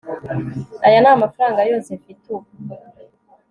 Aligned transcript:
aya 0.85 0.97
ni 1.01 1.09
amafaranga 1.15 1.67
yose 1.71 1.89
mfite 1.99 2.25
ubu 2.35 2.49